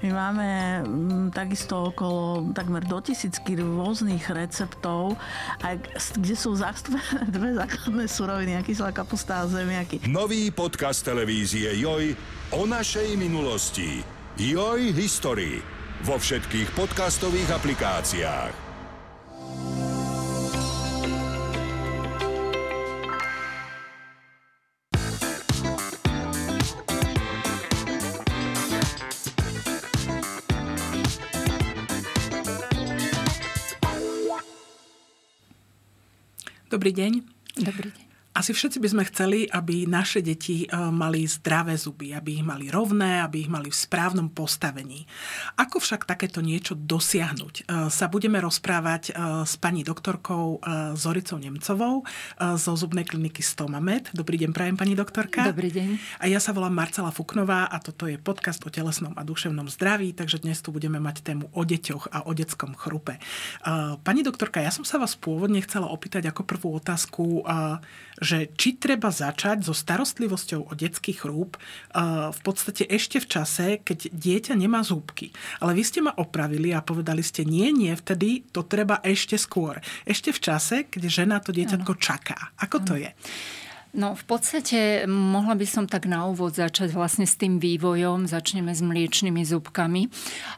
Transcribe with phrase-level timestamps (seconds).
[0.00, 0.48] My máme
[0.80, 5.20] m, takisto okolo takmer do tisícky rôznych receptov,
[6.16, 10.00] kde sú zastúpené dve základné suroviny, kyselá kapusta a zemiaky.
[10.08, 12.16] Nový podcast televízie Joj
[12.56, 14.00] o našej minulosti.
[14.40, 15.60] Joj History.
[16.00, 18.69] Vo všetkých podcastových aplikáciách.
[36.70, 37.12] Dobrý deň.
[37.66, 38.09] Dobrý deň.
[38.30, 42.70] Asi všetci by sme chceli, aby naše deti e, mali zdravé zuby, aby ich mali
[42.70, 45.02] rovné, aby ich mali v správnom postavení.
[45.58, 47.54] Ako však takéto niečo dosiahnuť?
[47.66, 49.12] E, sa budeme rozprávať e,
[49.42, 50.62] s pani doktorkou
[50.94, 52.06] Zoricou Nemcovou
[52.38, 54.14] zo zubnej kliniky Stomamed.
[54.14, 55.50] Dobrý deň, prajem pani doktorka.
[55.50, 56.22] Dobrý deň.
[56.22, 60.14] A ja sa volám Marcela Fuknová a toto je podcast o telesnom a duševnom zdraví,
[60.14, 63.18] takže dnes tu budeme mať tému o deťoch a o detskom chrupe.
[64.06, 67.42] Pani doktorka, ja som sa vás pôvodne chcela opýtať ako prvú otázku,
[68.20, 71.56] že či treba začať so starostlivosťou o detský chrúb
[72.30, 75.32] v podstate ešte v čase, keď dieťa nemá zúbky.
[75.58, 79.80] Ale vy ste ma opravili a povedali ste, nie, nie, vtedy to treba ešte skôr.
[80.04, 82.52] Ešte v čase, keď žena to dieťatko čaká.
[82.60, 83.08] Ako to je?
[83.90, 88.30] No v podstate mohla by som tak na úvod začať vlastne s tým vývojom.
[88.30, 90.06] Začneme s mliečnými zubkami.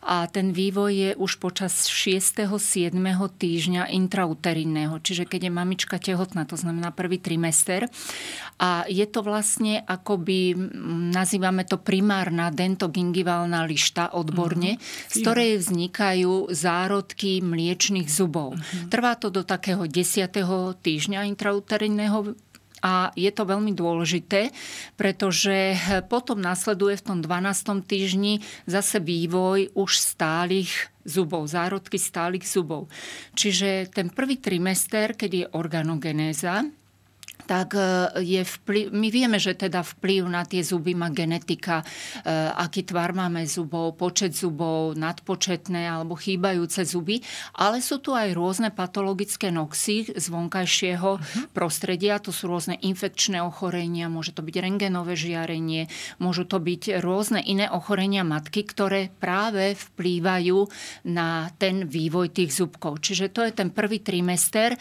[0.05, 2.45] A ten vývoj je už počas 6.
[2.53, 2.93] 7.
[3.41, 7.89] týždňa intrauterinného, čiže keď je mamička tehotná, to znamená prvý trimester.
[8.61, 10.53] A je to vlastne akoby,
[11.11, 15.09] nazývame to primárna dentogingiválna lišta odborne, uh-huh.
[15.09, 18.61] z ktorej vznikajú zárodky mliečných zubov.
[18.61, 18.93] Uh-huh.
[18.93, 20.29] Trvá to do takého 10.
[20.85, 22.52] týždňa intrauterinného
[22.83, 24.51] a je to veľmi dôležité,
[24.99, 25.79] pretože
[26.11, 27.87] potom nasleduje v tom 12.
[27.87, 32.91] týždni zase vývoj už stálych zubov, zárodky stálych zubov.
[33.39, 36.67] Čiže ten prvý trimester, keď je organogenéza,
[37.47, 37.83] tak e,
[38.23, 41.87] je vplyv, my vieme, že teda vplyv na tie zuby má genetika, e,
[42.53, 47.25] aký tvar máme zubov, počet zubov, nadpočetné alebo chýbajúce zuby,
[47.57, 51.45] ale sú tu aj rôzne patologické noxy z vonkajšieho uh-huh.
[51.57, 55.89] prostredia, to sú rôzne infekčné ochorenia, môže to byť rengenové žiarenie,
[56.21, 60.69] môžu to byť rôzne iné ochorenia matky, ktoré práve vplývajú
[61.09, 63.01] na ten vývoj tých zubkov.
[63.01, 64.77] Čiže to je ten prvý trimester.
[64.77, 64.79] E,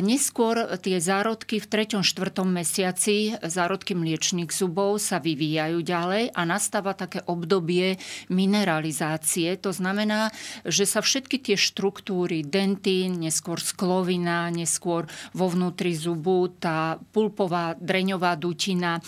[0.00, 2.06] neskôr tie zárodky v treťom 3.
[2.06, 2.46] 4.
[2.46, 7.98] mesiaci zárodky mliečných zubov sa vyvíjajú ďalej a nastáva také obdobie
[8.30, 9.58] mineralizácie.
[9.58, 10.30] To znamená,
[10.62, 18.38] že sa všetky tie štruktúry, dentín, neskôr sklovina, neskôr vo vnútri zubu, tá pulpová dreňová
[18.38, 19.02] dutina e,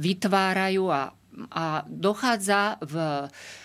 [0.00, 1.12] vytvárajú a,
[1.52, 3.56] a dochádza v e,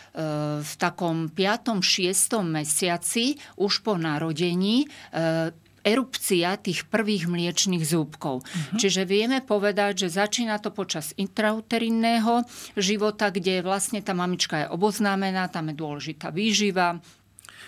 [0.61, 1.81] v takom 5.
[1.81, 2.37] 6.
[2.45, 4.87] mesiaci už po narodení e,
[5.83, 8.41] erupcia tých prvých mliečných zúbkov.
[8.41, 8.77] Uh-huh.
[8.79, 12.47] Čiže vieme povedať, že začína to počas intrauterinného
[12.79, 17.03] života, kde vlastne tá mamička je oboznámená, tam je dôležitá výživa,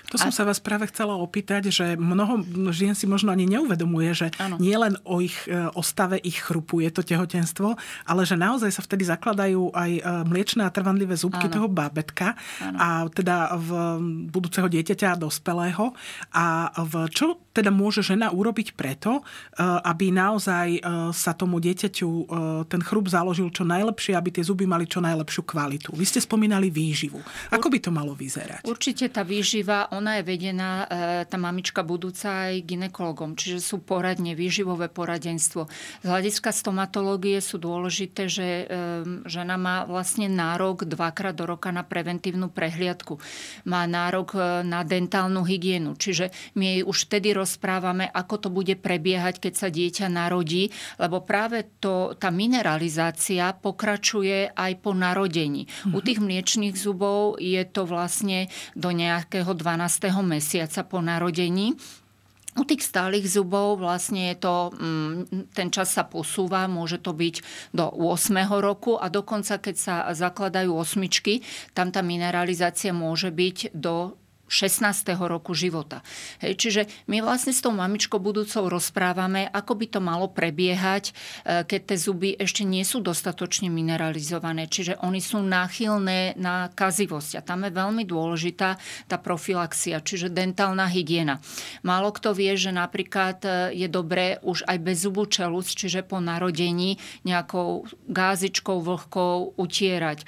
[0.09, 0.35] to som a...
[0.35, 4.61] sa vás práve chcela opýtať, že mnoho žien si možno ani neuvedomuje, že ano.
[4.61, 8.71] nie len o, ich, e, o stave ich chrupu je to tehotenstvo, ale že naozaj
[8.71, 11.53] sa vtedy zakladajú aj e, mliečne a trvanlivé zúbky ano.
[11.53, 12.77] toho bábetka ano.
[12.77, 13.69] a teda v
[14.29, 15.93] budúceho dieťaťa a dospelého.
[16.35, 20.67] A v čo teda môže žena urobiť preto, e, aby naozaj
[21.15, 22.09] sa tomu dieťaťu
[22.67, 25.89] ten chrup založil čo najlepšie, aby tie zuby mali čo najlepšiu kvalitu.
[25.95, 27.19] Vy ste spomínali výživu.
[27.51, 28.67] Ako by to malo vyzerať?
[28.67, 34.35] Určite tá výživa ona je vedená, e, tá mamička budúca aj ginekologom, čiže sú poradne,
[34.35, 35.71] výživové poradenstvo.
[36.03, 38.47] Z hľadiska stomatológie sú dôležité, že
[39.25, 43.19] žena má vlastne nárok dvakrát do roka na preventívnu prehliadku.
[43.67, 48.75] Má nárok e, na dentálnu hygienu, čiže my jej už vtedy rozprávame, ako to bude
[48.79, 50.69] prebiehať, keď sa dieťa narodí,
[50.99, 55.67] lebo práve to, tá mineralizácia pokračuje aj po narodení.
[55.89, 56.05] U mhm.
[56.05, 60.25] tých mliečných zubov je to vlastne do nejakého 12 12.
[60.25, 61.77] mesiaca po narodení.
[62.55, 67.35] U tých stálych zubov vlastne je to, mm, ten čas sa posúva, môže to byť
[67.75, 68.63] do 8.
[68.63, 71.43] roku a dokonca keď sa zakladajú osmičky,
[71.75, 74.15] tam tá mineralizácia môže byť do
[74.47, 75.17] 16.
[75.25, 76.05] roku života.
[76.39, 81.13] Hej, čiže my vlastne s tou mamičkou budúcou rozprávame, ako by to malo prebiehať, e,
[81.65, 84.69] keď tie zuby ešte nie sú dostatočne mineralizované.
[84.69, 87.41] Čiže oni sú náchylné na kazivosť.
[87.41, 88.77] A tam je veľmi dôležitá
[89.09, 91.41] tá profilaxia, čiže dentálna hygiena.
[91.81, 96.21] Málo kto vie, že napríklad e, je dobré už aj bez zubu čelus, čiže po
[96.21, 100.21] narodení nejakou gázičkou vlhkou utierať.
[100.21, 100.25] E,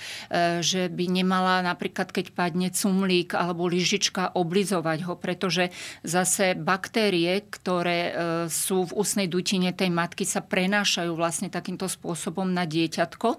[0.65, 5.69] že by nemala napríklad, keď padne cumlík alebo lyžička, trošička oblizovať ho, pretože
[6.07, 8.11] zase baktérie, ktoré e,
[8.47, 13.35] sú v ústnej dutine tej matky, sa prenášajú vlastne takýmto spôsobom na dieťatko.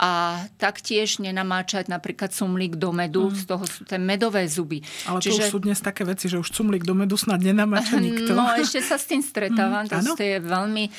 [0.00, 3.36] A taktiež nenamáčať napríklad cumlík do medu, mm.
[3.36, 4.80] z toho sú tie medové zuby.
[5.04, 5.28] Ale Čiže...
[5.28, 8.32] to už sú dnes také veci, že už cumlík do medu snad nenamáča nikto.
[8.32, 9.84] No ešte sa s tým stretávam.
[9.84, 10.94] Mm, to je veľmi um,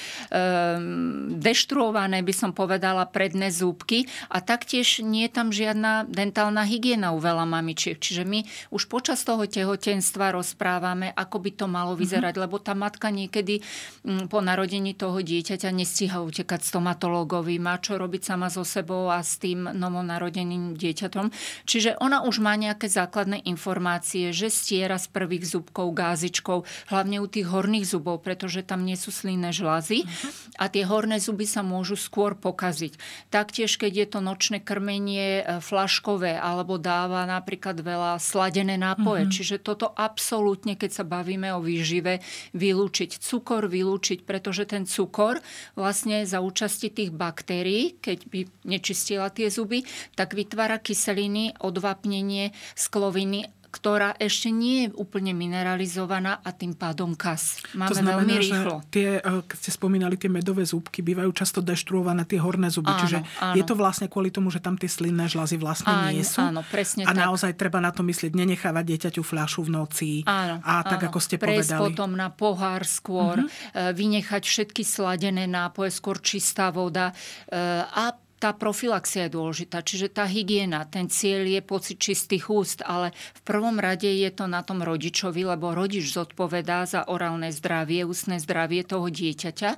[1.42, 4.06] deštruované, by som povedala, predné zúbky.
[4.30, 7.98] A taktiež nie je tam žiadna dentálna hygiena u veľa mamičiek.
[7.98, 8.40] Čiže my
[8.70, 12.00] už po počas toho tehotenstva rozprávame, ako by to malo mhm.
[12.04, 12.52] vyzerať, mm-hmm.
[12.52, 13.64] lebo tá matka niekedy
[14.04, 19.24] mm, po narodení toho dieťaťa nestíha utekať stomatológovi, má čo robiť sama so sebou a
[19.24, 21.32] s tým novonarodeným dieťatom.
[21.64, 27.28] Čiže ona už má nejaké základné informácie, že stiera z prvých zubkov gázičkou, hlavne u
[27.32, 30.60] tých horných zubov, pretože tam nie sú slinné žlazy mm-hmm.
[30.60, 33.00] a tie horné zuby sa môžu skôr pokaziť.
[33.32, 38.89] Taktiež, keď je to nočné krmenie e, flaškové alebo dáva napríklad veľa sladené nápoje.
[38.98, 39.34] Mm-hmm.
[39.36, 42.24] Čiže toto absolútne, keď sa bavíme o výžive,
[42.56, 43.20] vylúčiť.
[43.20, 45.44] Cukor vylúčiť, pretože ten cukor
[45.76, 49.84] vlastne za účasti tých baktérií, keď by nečistila tie zuby,
[50.16, 57.62] tak vytvára kyseliny, odvapnenie, skloviny ktorá ešte nie je úplne mineralizovaná a tým pádom kas.
[57.78, 58.76] Máme to znamená, veľmi rýchlo.
[58.82, 62.90] Že tie, eh, keď ste spomínali tie medové zúbky, bývajú často deštruované tie horné zuby.
[62.90, 63.56] Áno, Čiže áno.
[63.56, 66.42] je to vlastne kvôli tomu, že tam tie slinné žlazy vlastne áno, nie sú.
[66.42, 67.22] Áno, presne a tak.
[67.30, 70.12] naozaj treba na to myslieť, nenechávať dieťaťu fľašu v noci.
[70.26, 71.14] Áno, a tak, áno.
[71.14, 71.82] ako ste Prejsť povedali.
[71.94, 73.94] potom na pohár skôr, uh-huh.
[73.94, 77.14] vynechať všetky sladené nápoje, skôr čistá voda
[77.54, 82.80] eh, a tá profilaxia je dôležitá, čiže tá hygiena, ten cieľ je pocit čistých úst,
[82.88, 88.08] ale v prvom rade je to na tom rodičovi, lebo rodič zodpovedá za orálne zdravie,
[88.08, 89.70] ústne zdravie toho dieťaťa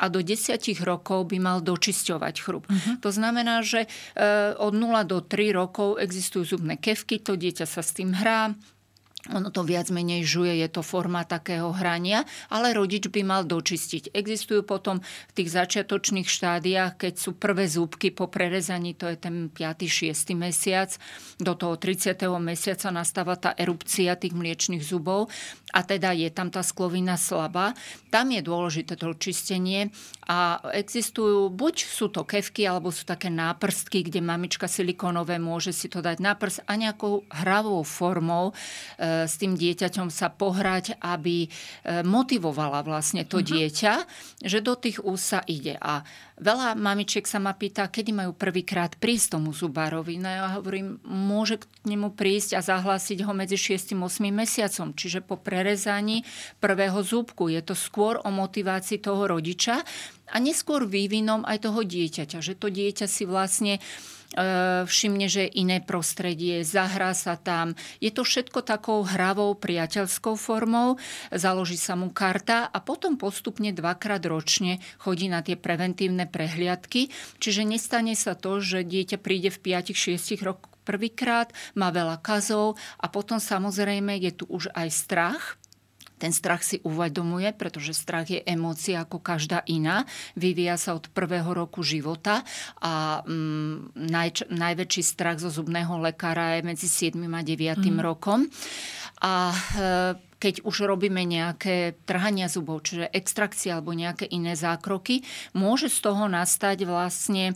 [0.00, 2.66] a do 10 rokov by mal dočisťovať chrup.
[2.66, 2.98] Uh-huh.
[3.04, 3.88] To znamená, že e,
[4.58, 8.56] od 0 do 3 rokov existujú zubné kevky, to dieťa sa s tým hrá,
[9.28, 14.16] ono to viac menej žuje, je to forma takého hrania, ale rodič by mal dočistiť.
[14.16, 19.52] Existujú potom v tých začiatočných štádiách, keď sú prvé zúbky po prerezaní, to je ten
[19.52, 20.16] 5.
[20.16, 20.32] 6.
[20.32, 20.96] mesiac,
[21.36, 22.16] do toho 30.
[22.40, 25.28] mesiaca nastáva tá erupcia tých mliečných zubov
[25.76, 27.76] a teda je tam tá sklovina slabá.
[28.08, 29.92] Tam je dôležité to čistenie
[30.24, 35.92] a existujú, buď sú to kevky, alebo sú také náprstky, kde mamička silikónové môže si
[35.92, 41.46] to dať na prst a nejakou hravou formou e, s tým dieťaťom sa pohrať, aby
[41.46, 41.48] e,
[42.02, 43.50] motivovala vlastne to uh-huh.
[43.50, 43.94] dieťa,
[44.44, 45.78] že do tých ús sa ide.
[45.80, 46.06] A
[46.40, 50.16] Veľa mamičiek sa ma pýta, kedy majú prvýkrát prísť tomu zubárovi.
[50.16, 54.96] No ja hovorím, môže k nemu prísť a zahlásiť ho medzi 6 a 8 mesiacom,
[54.96, 56.24] čiže po prerezaní
[56.56, 57.52] prvého zúbku.
[57.52, 59.84] Je to skôr o motivácii toho rodiča
[60.32, 64.19] a neskôr vývinom aj toho dieťaťa, že to dieťa si vlastne E,
[64.86, 67.74] všimne, že iné prostredie, zahrá sa tam.
[67.98, 70.96] Je to všetko takou hravou, priateľskou formou,
[71.34, 77.10] založí sa mu karta a potom postupne dvakrát ročne chodí na tie preventívne prehliadky.
[77.42, 83.06] Čiže nestane sa to, že dieťa príde v 5-6 rokoch prvýkrát, má veľa kazov a
[83.06, 85.59] potom samozrejme je tu už aj strach,
[86.20, 90.04] ten strach si uvedomuje, pretože strach je emócia ako každá iná.
[90.36, 92.44] Vyvíja sa od prvého roku života
[92.84, 98.00] a mm, naj, najväčší strach zo zubného lekára je medzi 7 a 9 mm.
[98.04, 98.44] rokom.
[99.24, 99.56] A e,
[100.40, 105.20] keď už robíme nejaké trhania zubov, čiže extrakcie alebo nejaké iné zákroky,
[105.52, 107.52] môže z toho nastať vlastne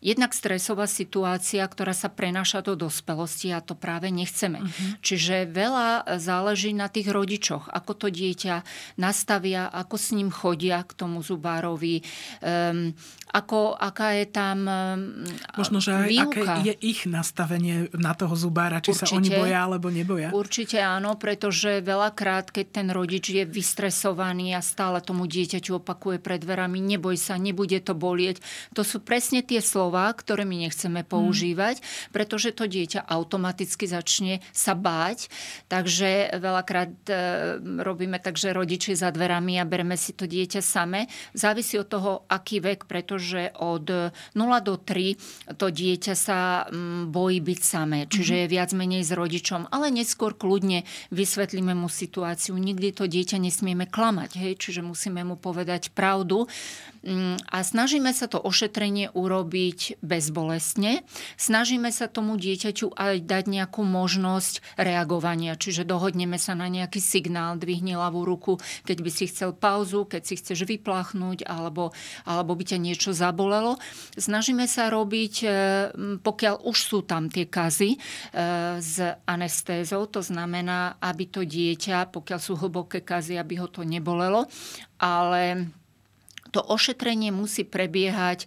[0.00, 4.62] jednak stresová situácia, ktorá sa prenáša do dospelosti a to práve nechceme.
[4.62, 4.90] Uh-huh.
[5.02, 8.62] Čiže veľa záleží na tých rodičoch, ako to dieťa
[8.98, 12.02] nastavia, ako s ním chodia k tomu zubárovi,
[12.42, 12.94] um,
[13.28, 15.28] ako, aká je tam um,
[15.60, 16.40] Možno, že aj výuka.
[16.40, 20.32] aké je ich nastavenie na toho zubára, či určite, sa oni boja alebo neboja.
[20.32, 26.40] Určite áno, pretože veľakrát, keď ten rodič je vystresovaný a stále tomu dieťaťu opakuje pred
[26.40, 28.40] dverami, neboj sa, nebude to bolieť,
[28.72, 31.08] to sú presne tie slova, slova, ktoré my nechceme mhm.
[31.08, 32.12] používať, mm.
[32.12, 35.32] pretože to dieťa automaticky začne sa báť.
[35.72, 37.12] Takže veľakrát e,
[37.80, 41.08] robíme tak, že rodiči za dverami a bereme si to dieťa same.
[41.32, 47.40] Závisí od toho, aký vek, pretože od 0 do 3 to dieťa sa mm, bojí
[47.40, 48.40] byť samé, čiže mm.
[48.44, 52.60] je viac menej s rodičom, ale neskôr kľudne vysvetlíme mu situáciu.
[52.60, 54.52] Nikdy to dieťa nesmieme klamať, hej?
[54.60, 56.44] čiže musíme mu povedať pravdu.
[57.08, 61.08] Mm, a snažíme sa to ošetrenie urobiť bezbolestne.
[61.40, 67.56] Snažíme sa tomu dieťaťu aj dať nejakú možnosť reagovania, čiže dohodneme sa na nejaký signál,
[67.56, 71.96] dvihni ľavú ruku, keď by si chcel pauzu, keď si chceš vypláchnuť alebo,
[72.28, 73.80] alebo by ťa niečo zabolelo.
[74.12, 75.48] Snažíme sa robiť, e,
[76.20, 77.98] pokiaľ už sú tam tie kazy e,
[78.84, 84.44] s anestézou, to znamená, aby to dieťa, pokiaľ sú hlboké kazy, aby ho to nebolelo,
[85.00, 85.72] ale
[86.50, 88.46] to ošetrenie musí prebiehať e,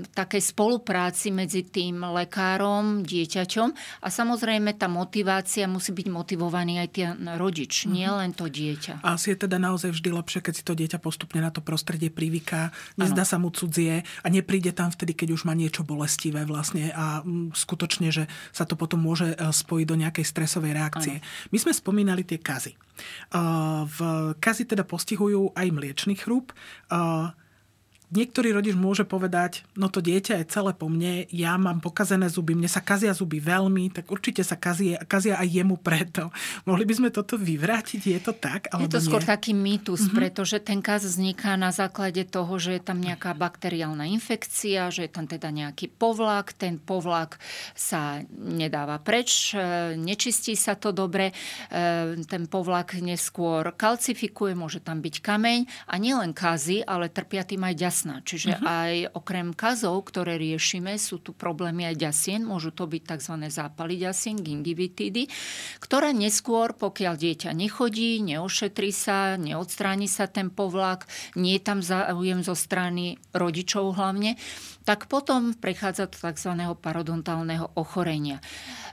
[0.00, 3.68] v takej spolupráci medzi tým lekárom, dieťaťom
[4.02, 7.94] a samozrejme tá motivácia musí byť motivovaný aj ten rodič, mm-hmm.
[7.94, 9.04] nie len to dieťa.
[9.04, 12.10] A asi je teda naozaj vždy lepšie, keď si to dieťa postupne na to prostredie
[12.10, 13.30] privyká, nezdá ano.
[13.30, 17.22] sa mu cudzie a nepríde tam vtedy, keď už má niečo bolestivé vlastne a
[17.54, 21.18] skutočne, že sa to potom môže e, spojiť do nejakej stresovej reakcie.
[21.18, 21.26] Ano.
[21.50, 22.74] My sme spomínali tie kazy.
[23.86, 23.98] V
[24.38, 26.39] kazi teda postihujú aj mliečný chrúb.
[26.40, 26.52] group
[26.90, 27.30] uh,
[28.10, 32.58] Niektorý rodič môže povedať, no to dieťa je celé po mne, ja mám pokazené zuby,
[32.58, 36.34] mne sa kazia zuby veľmi, tak určite sa kazie, kazia aj jemu preto.
[36.66, 38.02] Mohli by sme toto vyvrátiť?
[38.10, 38.66] Je to tak?
[38.74, 39.30] Alebo je to skôr nie?
[39.30, 40.18] taký mýtus, mm-hmm.
[40.18, 45.10] pretože ten kaz vzniká na základe toho, že je tam nejaká bakteriálna infekcia, že je
[45.14, 47.38] tam teda nejaký povlak, ten povlak
[47.78, 51.30] sa nedáva preč, e, nečistí sa to dobre,
[51.70, 57.62] e, ten povlak neskôr kalcifikuje, môže tam byť kameň a nielen kazy, ale trpia tým
[57.62, 58.24] aj ďas jasná.
[58.24, 58.64] Čiže uh-huh.
[58.64, 62.40] aj okrem kazov, ktoré riešime, sú tu problémy aj ďasien.
[62.40, 63.34] Môžu to byť tzv.
[63.52, 65.28] zápaly ďasien, gingivitidy,
[65.84, 71.04] ktoré neskôr, pokiaľ dieťa nechodí, neošetrí sa, neodstráni sa ten povlak,
[71.36, 74.40] nie je tam záujem zo strany rodičov hlavne,
[74.84, 76.52] tak potom prechádza do tzv.
[76.80, 78.40] parodontálneho ochorenia.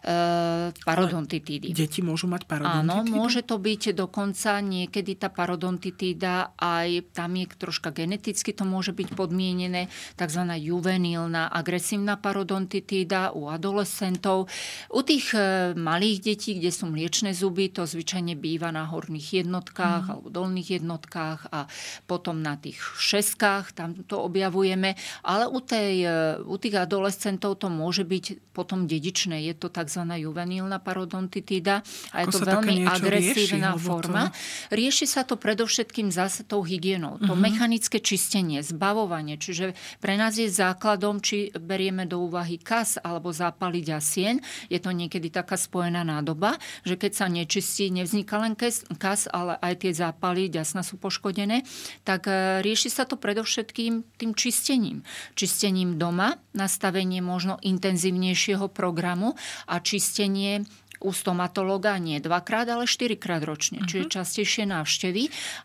[0.04, 1.72] E, parodontitídy.
[1.72, 2.92] Deti môžu mať parodontitídu?
[2.92, 8.92] Áno, môže to byť dokonca niekedy tá parodontitída aj tam je troška geneticky to môže
[8.92, 10.44] byť podmienené, tzv.
[10.58, 14.50] juvenilná agresívna parodontitída u adolescentov.
[14.92, 20.04] U tých e, malých detí, kde sú mliečne zuby, to zvyčajne býva na horných jednotkách
[20.10, 20.12] mm.
[20.12, 21.70] alebo dolných jednotkách a
[22.10, 24.98] potom na tých šeskách, tam to objavujeme.
[25.22, 26.10] Ale u tej tej, e,
[26.42, 29.46] u tých adolescentov to môže byť potom dedičné.
[29.46, 30.02] Je to tzv.
[30.18, 34.34] juvenilná parodontitída a je to veľmi agresívna rieši, forma.
[34.34, 34.74] To...
[34.74, 37.22] Rieši sa to predovšetkým zase tou hygienou.
[37.22, 37.30] Uh-huh.
[37.30, 37.42] To mhm.
[37.46, 39.38] mechanické čistenie, zbavovanie.
[39.38, 44.42] Čiže pre nás je základom, či berieme do úvahy kas alebo zápaly ďasien.
[44.74, 49.86] Je to niekedy taká spojená nádoba, že keď sa nečistí, nevzniká len kas, ale aj
[49.86, 51.62] tie zápaly ďasna sú poškodené,
[52.02, 55.04] tak e, rieši sa to predovšetkým tým čistením.
[55.36, 59.36] Čistenie čistením doma, nastavenie možno intenzívnejšieho programu
[59.68, 60.64] a čistenie
[61.02, 63.90] u stomatológa nie dvakrát, ale štyrikrát ročne, uh-huh.
[63.90, 64.14] čiže mhm.
[64.14, 65.24] častejšie návštevy.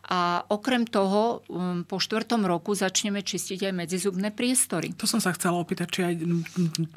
[0.09, 4.93] A okrem toho um, po štvrtom roku začneme čistiť aj medzizubné priestory.
[4.99, 6.13] To som sa chcela opýtať, či aj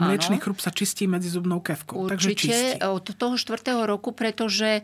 [0.00, 2.08] mliečný chrup sa čistí medzizubnou kevkou.
[2.08, 4.82] Určite Takže od toho štvrtého roku, pretože e,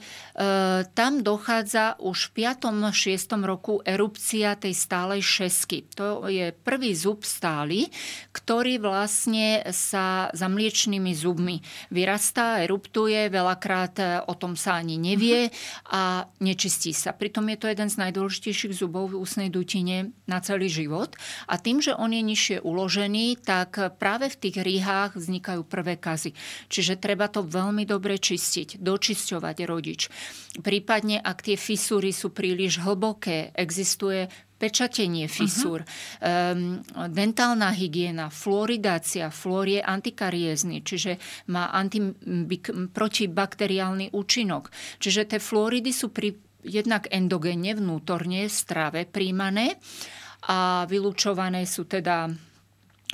[0.93, 2.93] tam dochádza už v 5.
[2.93, 3.49] 6.
[3.49, 5.85] roku erupcia tej stálej šesky.
[5.99, 7.89] To je prvý zub stály,
[8.33, 15.51] ktorý vlastne sa za mliečnými zubmi vyrastá, eruptuje, veľakrát e, o tom sa ani nevie
[15.91, 17.11] a nečistí sa.
[17.11, 21.19] Pritom je to jeden z najdôležitejších zubov v ústnej dutine na celý život.
[21.51, 26.39] A tým, že on je nižšie uložený, tak práve v tých rýhách vznikajú prvé kazy.
[26.71, 30.07] Čiže treba to veľmi dobre čistiť, dočisťovať rodič.
[30.63, 34.31] Prípadne, ak tie fisúry sú príliš hlboké, existuje
[34.63, 36.55] pečatenie fisúr, uh-huh.
[36.55, 36.79] um,
[37.11, 39.35] dentálna hygiena, fluoridácia.
[39.35, 41.19] Fluor je antikariézny, čiže
[41.51, 44.71] má antibik- protibakteriálny účinok.
[45.03, 49.83] Čiže tie fluoridy sú pri, jednak endogénne, vnútorne v strave príjmané
[50.47, 52.31] a vylúčované sú teda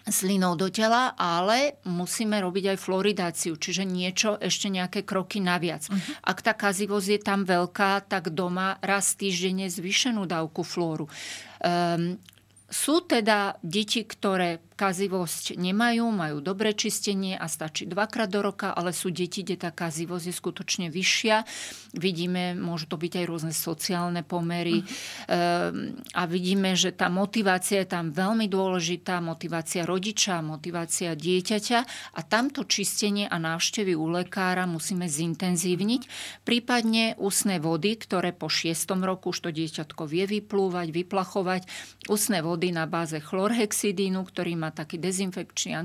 [0.07, 5.91] slinou do tela, ale musíme robiť aj floridáciu, čiže niečo, ešte nejaké kroky naviac.
[5.91, 6.01] Uh-huh.
[6.23, 11.11] Ak tá kazivosť je tam veľká, tak doma raz týždenne zvýšenú dávku flóru.
[11.59, 12.21] Um,
[12.69, 18.95] sú teda deti, ktoré kazivosť nemajú, majú dobré čistenie a stačí dvakrát do roka, ale
[18.95, 21.43] sú deti, kde tá kazivosť je skutočne vyššia.
[21.99, 26.15] Vidíme, môžu to byť aj rôzne sociálne pomery mm.
[26.15, 31.79] a vidíme, že tá motivácia je tam veľmi dôležitá, motivácia rodiča, motivácia dieťaťa
[32.15, 36.03] a tamto čistenie a návštevy u lekára musíme zintenzívniť.
[36.47, 41.63] Prípadne úsne vody, ktoré po šiestom roku už to dieťatko vie vyplúvať, vyplachovať.
[42.07, 45.77] Úsne vody na báze chlorhexidínu, ktorý má taký dezinfekčný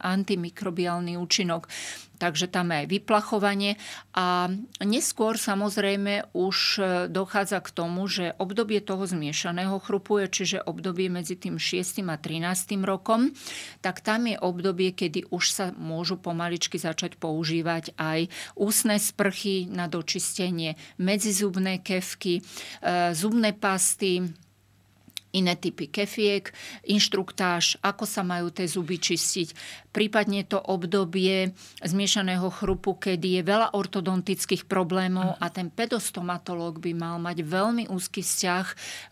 [0.00, 1.68] antimikrobiálny účinok
[2.16, 3.72] takže tam je aj vyplachovanie.
[4.16, 4.48] A
[4.82, 6.80] neskôr samozrejme už e,
[7.12, 12.02] dochádza k tomu, že obdobie toho zmiešaného chrupu je, čiže obdobie medzi tým 6.
[12.08, 12.80] a 13.
[12.82, 13.30] rokom,
[13.84, 19.86] tak tam je obdobie, kedy už sa môžu pomaličky začať používať aj ústne sprchy na
[19.86, 24.24] dočistenie, medzizubné kevky, e, zubné pasty,
[25.34, 26.50] iné typy kefiek,
[26.86, 29.52] inštruktáž, ako sa majú tie zuby čistiť,
[29.96, 37.16] prípadne to obdobie zmiešaného chrupu, kedy je veľa ortodontických problémov a ten pedostomatológ by mal
[37.16, 38.66] mať veľmi úzky vzťah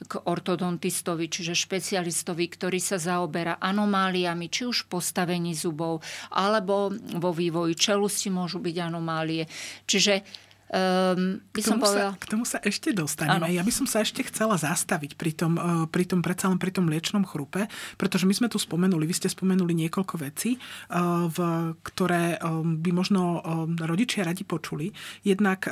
[0.05, 7.75] k ortodontistovi, čiže špecialistovi, ktorý sa zaoberá anomáliami, či už postavení zubov, alebo vo vývoji
[7.81, 9.49] čelusti môžu byť anomálie.
[9.89, 10.45] Čiže
[10.75, 12.11] Um, by k, tomu som povedala...
[12.11, 13.47] sa, k tomu sa ešte dostaneme.
[13.47, 13.55] Ano.
[13.55, 16.75] Ja by som sa ešte chcela zastaviť pri tom, uh, pri tom predsa len pri
[16.75, 21.39] tom liečnom chrupe, pretože my sme tu spomenuli, vy ste spomenuli niekoľko vecí, uh, v,
[21.87, 23.47] ktoré um, by možno
[23.79, 24.91] rodičia radi počuli.
[25.23, 25.69] Jednak,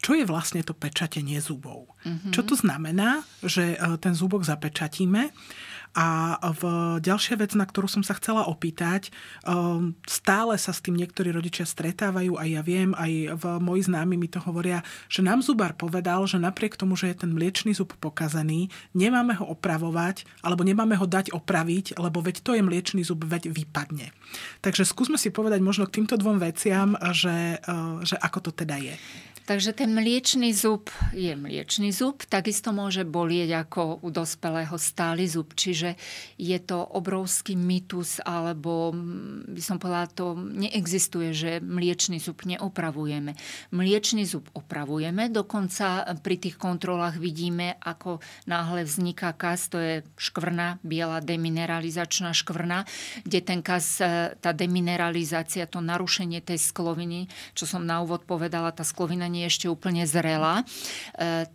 [0.00, 1.92] čo je vlastne to pečatenie zubov?
[2.06, 2.32] Mm-hmm.
[2.32, 5.28] Čo to znamená, že ten zúbok zapečatíme?
[5.90, 6.62] A v
[7.02, 9.10] ďalšia vec, na ktorú som sa chcela opýtať,
[9.42, 14.14] um, stále sa s tým niektorí rodičia stretávajú a ja viem, aj v moji známi
[14.14, 17.90] mi to hovoria, že nám zubár povedal, že napriek tomu, že je ten mliečný zub
[17.98, 23.26] pokazaný, nemáme ho opravovať alebo nemáme ho dať opraviť, lebo veď to je mliečný zub,
[23.26, 24.14] veď vypadne.
[24.62, 28.78] Takže skúsme si povedať možno k týmto dvom veciam, že, uh, že ako to teda
[28.78, 28.94] je.
[29.48, 35.56] Takže ten mliečný zub je mliečný zub, takisto môže bolieť ako u dospelého stály zub,
[35.56, 35.98] čiže
[36.36, 43.34] je to obrovský mytus, alebo mm, by som povedala, to neexistuje, že mliečný zub neopravujeme.
[43.74, 50.78] Mliečný zub opravujeme, dokonca pri tých kontrolách vidíme, ako náhle vzniká kas, to je škvrna,
[50.84, 52.84] biela demineralizačná škvrna,
[53.24, 58.70] kde ten kas, e, tá demineralizácia, to narušenie tej skloviny, čo som na úvod povedala,
[58.70, 60.64] tá sklovina nie nie je ešte úplne zrelá, e,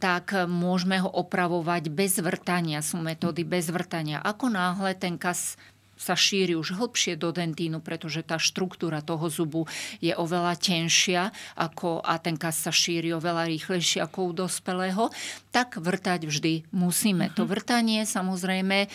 [0.01, 2.81] tak môžeme ho opravovať bez vrtania.
[2.81, 4.25] Sú metódy bez vrtania.
[4.25, 5.61] Ako náhle ten kas
[5.95, 9.63] sa šíri už hlbšie do dentínu, pretože tá štruktúra toho zubu
[10.03, 15.03] je oveľa tenšia ako, a ten kas sa šíri oveľa rýchlejšie ako u dospelého,
[15.49, 17.31] tak vrtať vždy musíme.
[17.31, 17.37] Uh-huh.
[17.39, 18.89] To vrtanie samozrejme um,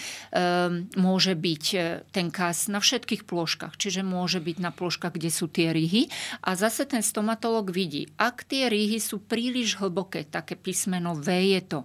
[1.00, 1.78] môže byť e,
[2.12, 6.12] ten kas na všetkých plôžkach, čiže môže byť na plôžkach, kde sú tie ryhy
[6.44, 11.60] a zase ten stomatolog vidí, ak tie ryhy sú príliš hlboké, také písmeno V je
[11.64, 11.80] to,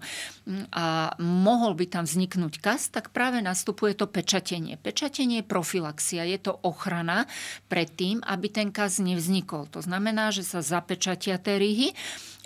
[0.70, 4.78] a mohol by tam vzniknúť kas, tak práve nastupuje to pečatenie.
[4.78, 7.30] Pečatenie Pečatenie je profilaxia, je to ochrana
[7.70, 9.70] pred tým, aby ten kaz nevznikol.
[9.78, 11.94] To znamená, že sa zapečatia tie rýhy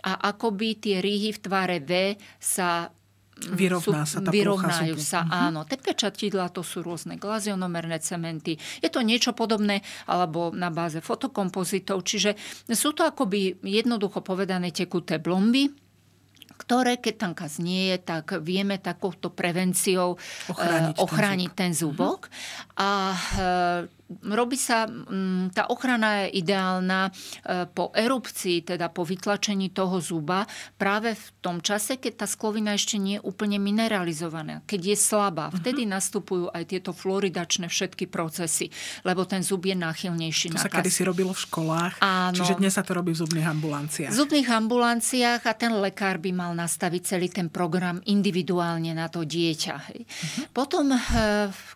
[0.03, 5.23] a akoby tie rýhy v tvare V sa mm, Vyrovná sú, sa tá vyrovnajú sa,
[5.23, 5.47] uh-huh.
[5.47, 5.63] áno.
[5.63, 8.59] Tie pečatidla to sú rôzne glazionomerné cementy.
[8.83, 9.79] Je to niečo podobné,
[10.11, 12.03] alebo na báze fotokompozitov.
[12.03, 12.35] Čiže
[12.75, 15.71] sú to akoby jednoducho povedané tekuté blomby,
[16.59, 20.19] ktoré, keď tam kaz nie je, tak vieme takouto prevenciou
[20.51, 22.27] ochrániť, ochrániť ten, zúbok.
[22.27, 22.75] ten zúbok.
[22.75, 29.69] A e, robí sa, mm, tá ochrana je ideálna e, po erupcii, teda po vytlačení
[29.69, 30.49] toho zuba,
[30.81, 35.53] práve v tom čase, keď tá sklovina ešte nie je úplne mineralizovaná, keď je slabá.
[35.53, 35.55] Mhm.
[35.61, 38.73] Vtedy nastupujú aj tieto floridačné všetky procesy,
[39.05, 42.35] lebo ten zub je náchylnejší to na sa kedy si robilo v školách, Áno.
[42.35, 44.11] čiže dnes sa to robí v zubných ambulanciách.
[44.11, 49.21] V zubných ambulanciách a ten lekár by mal nastaviť celý ten program individuálne na to
[49.21, 49.75] dieťa.
[49.77, 50.45] Uh-huh.
[50.55, 50.99] Potom, e,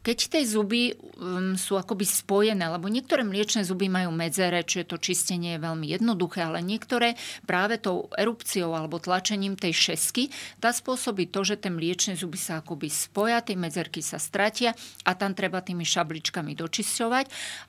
[0.02, 4.98] keď tie zuby mm, sú akoby spojené, lebo niektoré mliečne zuby majú medzere, čiže to
[4.98, 10.32] čistenie je veľmi jednoduché, ale niektoré práve tou erupciou alebo tlačením tej šesky,
[10.64, 14.72] tá spôsobí to, že tie mliečne zuby sa akoby spoja, tie medzerky sa stratia
[15.04, 17.26] a tam treba tými šabličkami dočisťovať.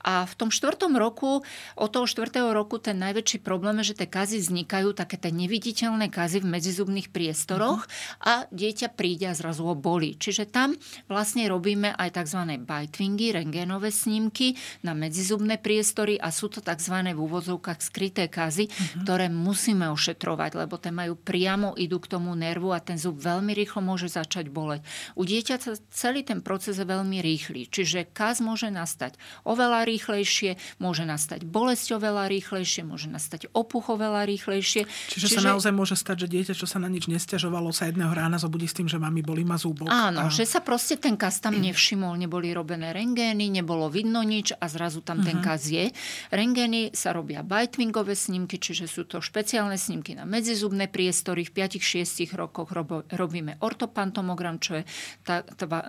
[0.07, 1.43] A v tom štvrtom roku,
[1.75, 6.13] od toho štvrtého roku ten najväčší problém je, že tie kazy vznikajú, také tie neviditeľné
[6.13, 8.29] kazy v medzizubných priestoroch uh-huh.
[8.29, 10.15] a dieťa príde a zrazu ho bolí.
[10.15, 10.77] Čiže tam
[11.11, 12.61] vlastne robíme aj tzv.
[12.61, 16.97] bitewingy, rengénové snímky, snímky na medzizubné priestory a sú to tzv.
[17.15, 19.05] v úvodzovkách skryté kazy, uh-huh.
[19.05, 23.57] ktoré musíme ošetrovať, lebo tie majú priamo idú k tomu nervu a ten zub veľmi
[23.57, 24.85] rýchlo môže začať boleť.
[25.17, 29.17] U dieťaťa celý ten proces je veľmi rýchly, čiže kaz môže nastať
[29.49, 34.85] oveľa rýchlejšie, môže nastať bolesť oveľa rýchlejšie, môže nastať opuch oveľa rýchlejšie.
[34.85, 38.11] Čiže, Čiže sa naozaj môže stať, že dieťa, čo sa na nič nestiažovalo, sa jedného
[38.11, 39.89] rána zobudí s tým, že mami boli ma zúbok.
[39.89, 40.33] Áno, a...
[40.33, 45.05] že sa proste ten kas tam nevšimol, neboli robené rengény, nebolo vidno nič a zrazu
[45.05, 45.45] tam ten mhm.
[45.45, 45.93] kas je.
[46.35, 51.47] Rengény sa robia bitewingové snímky, čiže sú to špeciálne snímky na medzizubné priestory.
[51.47, 52.73] V 5-6 rokoch
[53.13, 54.85] robíme ortopantomogram, čo je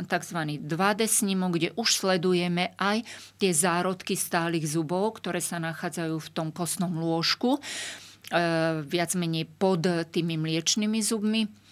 [0.05, 0.39] tzv.
[0.62, 3.08] 2D snímok, kde už sledujeme aj
[3.39, 7.58] tie zárodky stálych zubov, ktoré sa nachádzajú v tom kostnom lôžku.
[7.58, 7.60] E,
[8.84, 11.64] viac menej pod tými mliečnými zubmi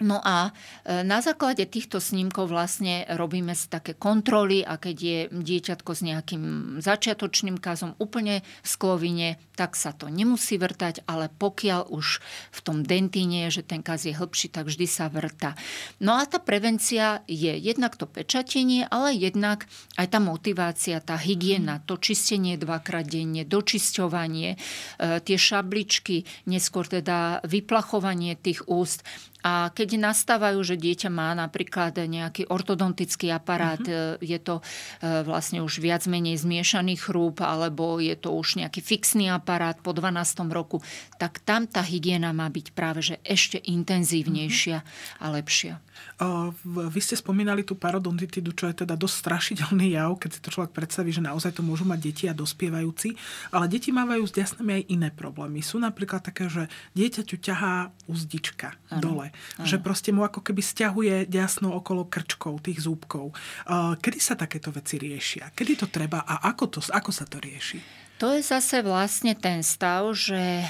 [0.00, 5.18] No a e, na základe týchto snímkov vlastne robíme si také kontroly a keď je
[5.28, 6.42] dieťatko s nejakým
[6.80, 12.24] začiatočným kazom úplne v sklovine, tak sa to nemusí vrtať, ale pokiaľ už
[12.56, 15.52] v tom dentíne je, že ten kaz je hĺbší, tak vždy sa vrta.
[16.00, 19.68] No a tá prevencia je jednak to pečatenie, ale jednak
[20.00, 24.58] aj tá motivácia, tá hygiena, to čistenie dvakrát denne, dočisťovanie, e,
[25.20, 29.04] tie šabličky, neskôr teda vyplachovanie tých úst.
[29.42, 34.22] A keď nastávajú, že dieťa má napríklad nejaký ortodontický aparát, uh-huh.
[34.22, 34.62] je to e,
[35.26, 40.46] vlastne už viac menej zmiešaný chrúb, alebo je to už nejaký fixný aparát po 12.
[40.46, 40.78] roku,
[41.18, 45.22] tak tam tá hygiena má byť práve že ešte intenzívnejšia uh-huh.
[45.22, 45.82] a lepšia.
[46.64, 50.70] Vy ste spomínali tú parodontitidu, čo je teda dosť strašidelný jav, keď si to človek
[50.70, 53.14] predstaví, že naozaj to môžu mať deti a dospievajúci.
[53.50, 55.60] Ale deti mávajú s jasnami aj iné problémy.
[55.64, 59.00] Sú napríklad také, že dieťaťu ťahá uzdička ano.
[59.02, 59.26] dole.
[59.58, 59.66] Ano.
[59.66, 63.34] Že proste mu ako keby stiahuje jasno okolo krčkov, tých zúbkov.
[63.98, 65.50] Kedy sa takéto veci riešia?
[65.50, 67.82] Kedy to treba a ako, to, ako sa to rieši?
[68.22, 70.66] To je zase vlastne ten stav, že e,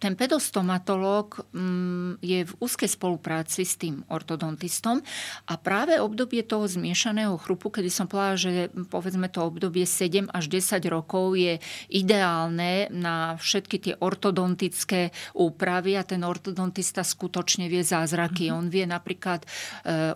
[0.00, 5.04] ten pedostomatológ mm, je v úzkej spolupráci s tým ortodontistom
[5.44, 10.48] a práve obdobie toho zmiešaného chrupu, kedy som povedala, že povedzme to obdobie 7 až
[10.48, 11.60] 10 rokov je
[11.92, 18.48] ideálne na všetky tie ortodontické úpravy a ten ortodontista skutočne vie zázraky.
[18.48, 18.58] Mm-hmm.
[18.58, 19.48] On vie napríklad e,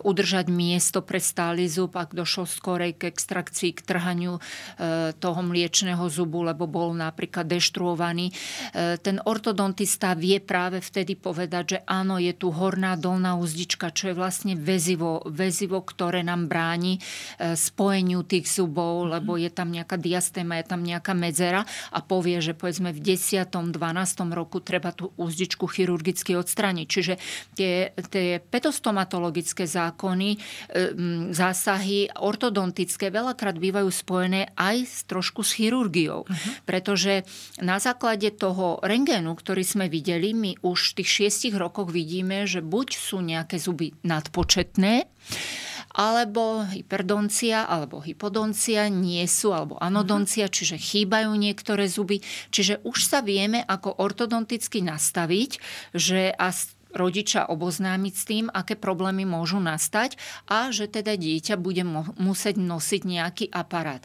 [0.01, 4.41] udržať miesto pre stály zub, ak došlo skorej k extrakcii, k trhaniu e,
[5.13, 8.33] toho mliečného zubu, lebo bol napríklad deštruovaný.
[8.73, 13.91] E, ten ortodont ortodontista vie práve vtedy povedať, že áno, je tu horná dolná úzdička,
[13.91, 16.95] čo je vlastne väzivo, väzivo ktoré nám bráni
[17.35, 19.13] e, spojeniu tých zubov, mm-hmm.
[19.19, 23.51] lebo je tam nejaká diastéma, je tam nejaká medzera a povie, že povedzme v 10.
[23.51, 23.75] 12.
[24.31, 26.87] roku treba tú úzdičku chirurgicky odstraniť.
[26.87, 27.13] Čiže
[27.59, 30.37] tie, tie petostomatologické zákony, e,
[31.35, 36.23] zásahy ortodontické veľakrát bývajú spojené aj trošku s chirurgiou.
[36.23, 36.51] Uh-huh.
[36.63, 37.27] Pretože
[37.59, 42.61] na základe toho rengénu, ktorý sme videli, my už v tých šiestich rokoch vidíme, že
[42.61, 45.09] buď sú nejaké zuby nadpočetné,
[45.95, 50.57] alebo hyperdoncia, alebo hypodoncia nie sú, alebo anodoncia, mm-hmm.
[50.59, 52.19] čiže chýbajú niektoré zuby.
[52.51, 55.51] Čiže už sa vieme ako ortodonticky nastaviť,
[55.95, 56.51] že a
[56.95, 60.15] rodiča oboznámiť s tým, aké problémy môžu nastať
[60.47, 61.83] a že teda dieťa bude
[62.15, 64.01] musieť nosiť nejaký aparát.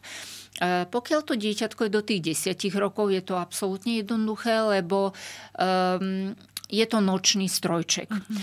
[0.59, 5.15] E, pokiaľ to dieťatko je do tých desiatich rokov, je to absolútne jednoduché, lebo
[5.55, 6.35] um,
[6.71, 8.09] je to nočný strojček.
[8.09, 8.39] Uh-huh.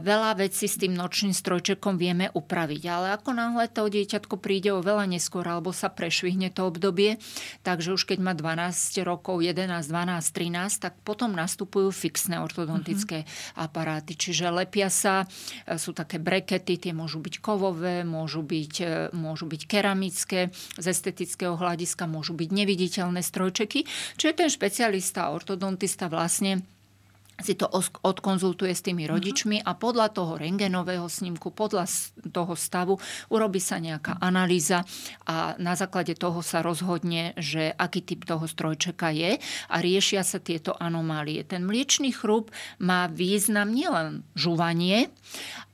[0.00, 4.80] Veľa vecí s tým nočným strojčekom vieme upraviť, ale ako náhle to dieťatko príde o
[4.80, 7.18] veľa neskôr alebo sa prešvihne to obdobie,
[7.66, 13.66] takže už keď má 12 rokov, 11, 12, 13, tak potom nastupujú fixné ortodontické uh-huh.
[13.66, 14.14] aparáty.
[14.14, 15.26] Čiže lepia sa,
[15.66, 20.86] e, sú také brekety, tie môžu byť kovové, môžu byť, e, môžu byť keramické, z
[20.86, 23.86] estetického hľadiska môžu byť neviditeľné strojčeky.
[24.14, 26.62] Čiže ten špecialista, ortodontista vlastne
[27.42, 27.66] si to
[28.04, 29.10] odkonzultuje s tými mhm.
[29.10, 31.86] rodičmi a podľa toho rengenového snímku, podľa
[32.30, 32.94] toho stavu
[33.30, 34.86] urobí sa nejaká analýza
[35.26, 39.38] a na základe toho sa rozhodne, že aký typ toho strojčeka je
[39.70, 41.42] a riešia sa tieto anomálie.
[41.42, 45.10] Ten mliečný chrup má význam nielen žuvanie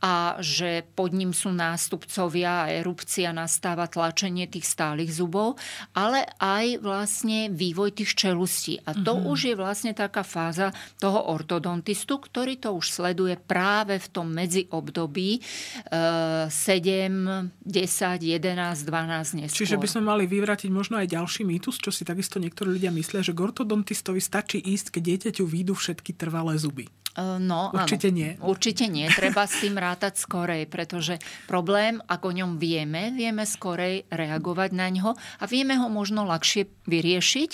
[0.00, 5.60] a že pod ním sú nástupcovia a erupcia nastáva tlačenie tých stálych zubov,
[5.92, 8.80] ale aj vlastne vývoj tých čelustí.
[8.88, 9.30] A to mm-hmm.
[9.30, 11.20] už je vlastne taká fáza toho
[11.50, 19.58] ortodontistu, ktorý to už sleduje práve v tom medziobdobí e, 7, 10, 11, 12 neskôr.
[19.58, 23.26] Čiže by sme mali vyvratiť možno aj ďalší mýtus, čo si takisto niektorí ľudia myslia,
[23.26, 26.86] že k ortodontistovi stačí ísť, keď dieťaťu výjdu všetky trvalé zuby.
[27.18, 28.18] No, Určite áno.
[28.22, 28.30] nie.
[28.38, 29.10] Určite nie.
[29.10, 31.18] Treba s tým rátať skorej, pretože
[31.50, 36.70] problém, ak o ňom vieme, vieme skorej reagovať na ňo a vieme ho možno ľahšie
[36.86, 37.50] vyriešiť.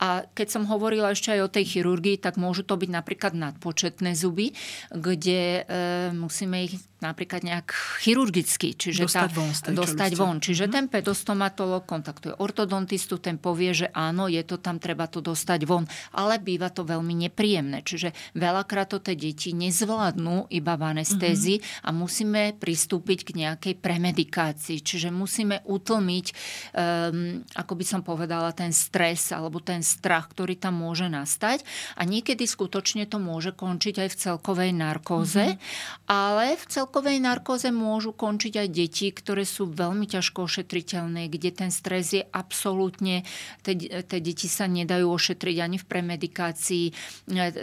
[0.00, 4.16] A keď som hovorila ešte aj o tej chirurgii, tak môžu to byť napríklad nadpočetné
[4.16, 4.56] zuby,
[4.88, 7.68] kde e, musíme ich napríklad nejak
[8.00, 9.52] chirurgicky, čiže dostať tá, von.
[9.76, 10.36] dostať von.
[10.40, 10.76] Čiže mm-hmm.
[10.80, 15.84] ten pedostomatolog kontaktuje ortodontistu, ten povie, že áno, je to tam, treba to dostať von.
[16.16, 17.84] Ale býva to veľmi nepríjemné.
[17.84, 21.82] Čiže veľakrát to tie deti nezvládnu iba v anestézii mm-hmm.
[21.82, 24.78] a musíme pristúpiť k nejakej premedikácii.
[24.78, 30.78] Čiže musíme utlmiť, um, ako by som povedala, ten stres alebo ten strach, ktorý tam
[30.78, 31.66] môže nastať.
[31.98, 36.06] A niekedy skutočne to môže končiť aj v celkovej narkóze, mm-hmm.
[36.06, 41.70] ale v celkovej narkóze môžu končiť aj deti, ktoré sú veľmi ťažko ošetriteľné, kde ten
[41.74, 43.26] stres je absolútne,
[43.64, 46.86] tie deti sa nedajú ošetriť ani v premedikácii.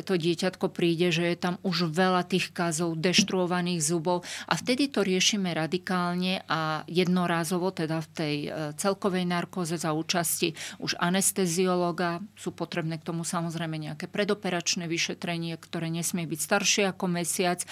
[0.04, 5.06] To dieťatko príde, že je tam už veľa tých kazov, deštruovaných zubov a vtedy to
[5.06, 12.24] riešime radikálne a jednorázovo, teda v tej e, celkovej narkóze za účasti už anesteziológa.
[12.38, 17.64] Sú potrebné k tomu samozrejme nejaké predoperačné vyšetrenie, ktoré nesmie byť staršie ako mesiac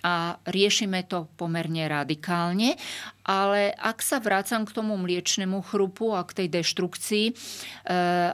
[0.00, 2.76] a riešime to pomerne radikálne.
[3.24, 7.32] Ale ak sa vrácam k tomu mliečnemu chrupu a k tej deštrukcii e,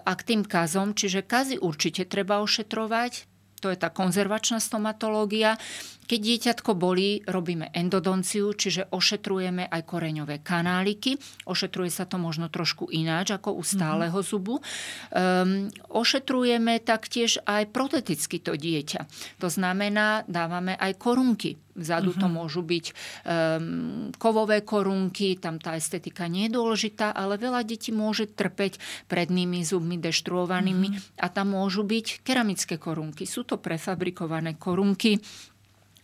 [0.01, 3.36] a k tým kazom, čiže kazy určite treba ošetrovať,
[3.67, 5.59] to je tá konzervačná stomatológia.
[6.07, 11.19] Keď dieťatko bolí, robíme endodonciu, čiže ošetrujeme aj koreňové kanáliky.
[11.51, 14.31] Ošetruje sa to možno trošku ináč ako u stáleho mm-hmm.
[14.31, 14.63] zubu.
[14.63, 19.03] Um, ošetrujeme taktiež aj proteticky to dieťa.
[19.43, 21.59] To znamená, dávame aj korunky.
[21.77, 22.23] Vzadu mm-hmm.
[22.25, 22.35] to mhm.
[22.41, 22.95] môžu byť um,
[24.17, 28.81] kovové korunky, tam tá estetika nie je dôležitá, ale veľa detí môže trpeť
[29.13, 31.21] prednými zubmi deštruovanými mm-hmm.
[31.21, 33.29] a tam môžu byť keramické korunky.
[33.29, 35.21] Sú to prefabrikované korunky,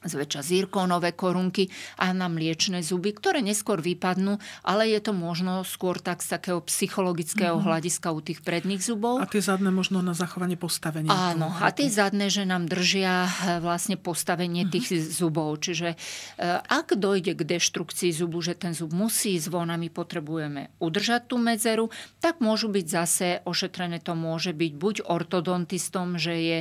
[0.04, 5.98] zväčša zirkónové korunky a na mliečne zuby, ktoré neskôr vypadnú, ale je to možno skôr
[6.02, 7.68] tak z takého psychologického mm-hmm.
[7.70, 9.22] hľadiska u tých predných zubov.
[9.22, 11.10] A tie zadné možno na zachovanie postavenia.
[11.10, 13.30] Áno, a tie zadné, že nám držia eh,
[13.62, 14.74] vlastne postavenie mm-hmm.
[14.74, 15.62] tých zubov.
[15.62, 19.88] Čiže eh, ak dojde k deštrukcii zubu, že ten zub musí ísť von a my
[19.88, 21.88] potrebujeme udržať tú medzeru,
[22.18, 26.58] tak môžu byť zase ošetrené to môže byť buď ortodontistom, že je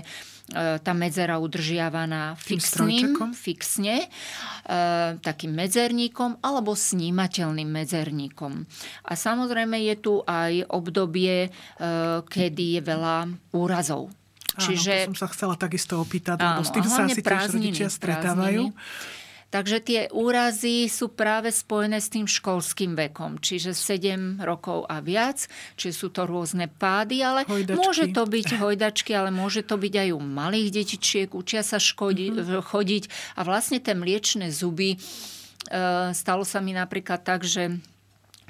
[0.83, 4.07] tá medzera udržiavaná fixným, fixne, e,
[5.21, 8.67] takým medzerníkom alebo snímateľným medzerníkom.
[9.07, 11.49] A samozrejme je tu aj obdobie, e,
[12.25, 13.17] kedy je veľa
[13.55, 14.11] úrazov.
[14.59, 15.07] Čiže...
[15.07, 18.75] Áno, som sa chcela takisto opýtať, áno, lebo s tým sa asi tiež rodičia stretávajú.
[18.75, 19.19] Prázdniny.
[19.51, 25.43] Takže tie úrazy sú práve spojené s tým školským vekom, čiže 7 rokov a viac,
[25.75, 27.75] čiže sú to rôzne pády, ale hojdačky.
[27.75, 32.31] môže to byť hojdačky, ale môže to byť aj u malých detičiek, učia sa škodi,
[32.31, 32.63] mm-hmm.
[32.63, 33.03] chodiť
[33.35, 34.97] a vlastne tie mliečne zuby, e,
[36.15, 37.75] stalo sa mi napríklad tak, že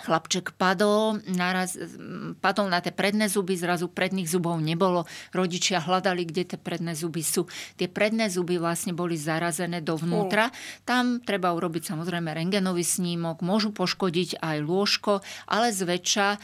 [0.01, 1.77] Chlapček padol, naraz,
[2.41, 5.05] padol na tie predné zuby, zrazu predných zubov nebolo.
[5.31, 7.45] Rodičia hľadali, kde tie predné zuby sú.
[7.77, 10.49] Tie predné zuby vlastne boli zarazené dovnútra.
[10.83, 16.37] Tam treba urobiť samozrejme rengenový snímok, môžu poškodiť aj lôžko, ale zväčša e,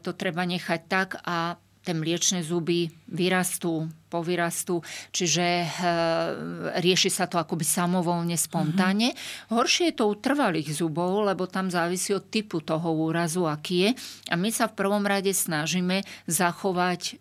[0.00, 4.80] to treba nechať tak a tie mliečne zuby vyrastú, povyrastú,
[5.12, 5.66] čiže e,
[6.80, 9.12] rieši sa to akoby samovolne, spontánne.
[9.12, 9.52] Mm-hmm.
[9.52, 13.90] Horšie je to u trvalých zubov, lebo tam závisí od typu toho úrazu, aký je.
[14.32, 17.20] A my sa v prvom rade snažíme zachovať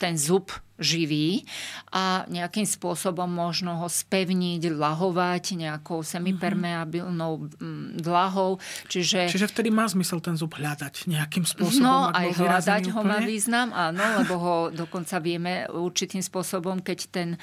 [0.00, 1.44] ten zub živý
[1.92, 8.56] a nejakým spôsobom možno ho spevniť, lahovať nejakou semipermeabilnou mm, dlahou.
[8.88, 11.84] Čiže, Čiže vtedy má zmysel ten zub hľadať nejakým spôsobom.
[11.84, 17.28] No, aj hľadať ho má význam, áno, lebo ho dokonca vieme určitým spôsobom, keď ten
[17.32, 17.38] e,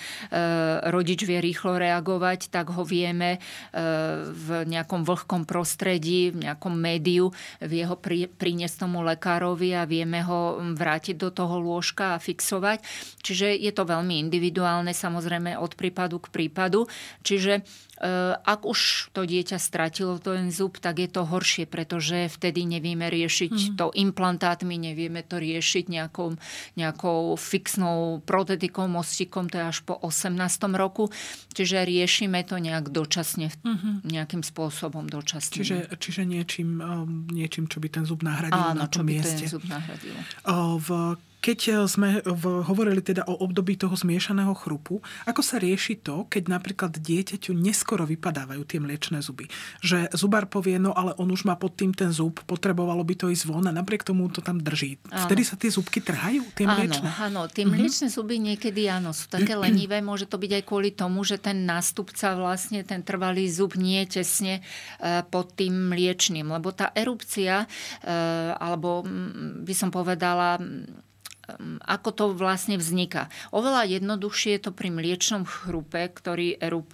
[0.90, 3.40] rodič vie rýchlo reagovať, tak ho vieme e,
[4.26, 10.22] v nejakom vlhkom prostredí, v nejakom médiu, vie ho pri, priniesť tomu lekárovi a vieme
[10.26, 12.82] ho vrátiť do toho lôžka a fixovať.
[13.20, 16.88] Čiže je to veľmi individuálne, samozrejme od prípadu k prípadu.
[17.24, 17.64] Čiže
[18.00, 23.12] Eh, ak už to dieťa stratilo ten zub, tak je to horšie, pretože vtedy nevieme
[23.12, 23.76] riešiť mm.
[23.76, 26.40] to implantátmi, nevieme to riešiť nejakou,
[26.80, 30.32] nejakou fixnou protetikou, mostikom, to je až po 18.
[30.80, 31.12] roku.
[31.52, 34.08] Čiže riešime to nejak dočasne, mm-hmm.
[34.08, 35.60] nejakým spôsobom dočasne.
[35.60, 39.12] Čiže, čiže niečím, um, niečím, čo by ten zub nahradil Áno, na tom čo by
[39.12, 39.44] mieste.
[39.44, 40.20] ten zub nahradilo.
[40.48, 46.04] O, v Keď e, sme hovorili teda o období toho zmiešaného chrupu, ako sa rieši
[46.04, 49.48] to, keď napríklad dieťaťu neskoro vypadávajú tie mliečne zuby?
[49.80, 53.26] Že zubar povie, no ale on už má pod tým ten zub, potrebovalo by to
[53.32, 55.00] ísť von a napriek tomu to tam drží.
[55.10, 55.26] Áno.
[55.28, 57.08] Vtedy sa tie zubky trhajú, tie mliečne?
[57.08, 57.72] Áno, áno tie mhm.
[57.72, 58.20] mliečne uh-huh.
[58.20, 60.04] zuby niekedy áno, sú také lenivé.
[60.04, 64.20] Môže to byť aj kvôli tomu, že ten nástupca vlastne, ten trvalý zub nie je
[64.20, 64.62] tesne e,
[65.32, 66.52] pod tým mliečným.
[66.52, 67.64] Lebo tá erupcia,
[68.04, 68.08] e,
[68.60, 69.08] alebo
[69.64, 70.60] by som povedala,
[71.86, 73.32] ako to vlastne vzniká.
[73.50, 76.92] Oveľa jednoduchšie je to pri mliečnom chrupe, ktorý, erup,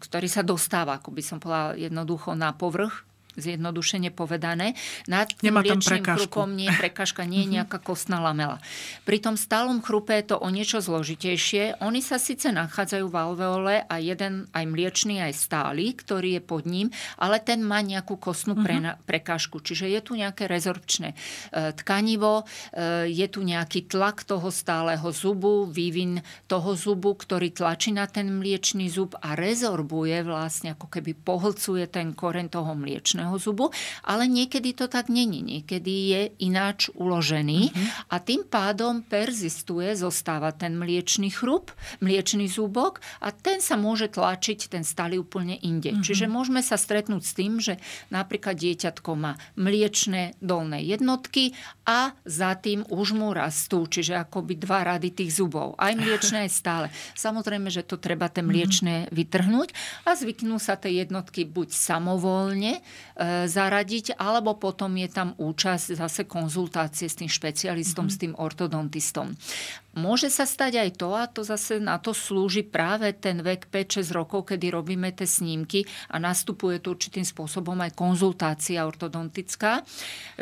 [0.00, 4.78] ktorý sa dostáva, ako by som povedala, jednoducho na povrch zjednodušene povedané.
[5.10, 7.54] Nad tým Nemá tam chrupom nie je prekažka, nie je mhm.
[7.60, 8.58] nejaká kostná lamela.
[9.08, 11.80] Pri tom stálom chrupe je to o niečo zložitejšie.
[11.80, 16.64] Oni sa síce nachádzajú v alveole a jeden aj mliečný, aj stály, ktorý je pod
[16.68, 18.98] ním, ale ten má nejakú kostnú pre, uh-huh.
[19.08, 19.60] prekážku.
[19.60, 21.16] Čiže je tu nejaké rezorpčné e,
[21.72, 26.20] tkanivo, e, je tu nejaký tlak toho stáleho zubu, vývin
[26.50, 32.12] toho zubu, ktorý tlačí na ten mliečný zub a rezorbuje vlastne, ako keby pohlcuje ten
[32.12, 33.72] koren toho mliečného mliečného zubu,
[34.04, 35.40] ale niekedy to tak není.
[35.40, 38.12] Niekedy je ináč uložený uh-huh.
[38.12, 41.72] a tým pádom perzistuje, zostáva ten mliečný chrup,
[42.04, 45.96] mliečný zúbok a ten sa môže tlačiť, ten stály úplne inde.
[45.96, 46.04] Uh-huh.
[46.04, 47.80] Čiže môžeme sa stretnúť s tým, že
[48.12, 51.56] napríklad dieťatko má mliečné dolné jednotky
[51.88, 55.76] a za tým už mu rastú, čiže akoby dva rady tých zubov.
[55.80, 56.86] Aj mliečné, aj stále.
[57.16, 59.72] Samozrejme, že to treba tie mliečné vytrhnúť
[60.04, 62.82] a zvyknú sa tie jednotky buď samovolne
[63.46, 68.18] zaradiť, alebo potom je tam účasť zase konzultácie s tým špecialistom, mm-hmm.
[68.18, 69.38] s tým ortodontistom.
[69.94, 74.10] Môže sa stať aj to, a to zase na to slúži práve ten vek 5-6
[74.10, 79.86] rokov, kedy robíme tie snímky a nastupuje tu určitým spôsobom aj konzultácia ortodontická,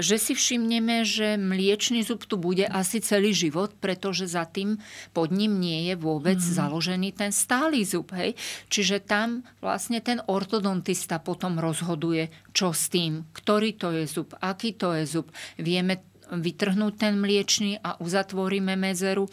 [0.00, 4.80] že si všimneme, že mliečný zub tu bude asi celý život, pretože za tým
[5.12, 6.48] pod ním nie je vôbec mm.
[6.56, 8.08] založený ten stály zub.
[8.16, 8.32] Hej?
[8.72, 14.72] Čiže tam vlastne ten ortodontista potom rozhoduje, čo s tým, ktorý to je zub, aký
[14.76, 15.28] to je zub.
[15.60, 19.28] Vieme vytrhnúť ten mliečný a uzatvoríme medzeru.
[19.28, 19.30] E,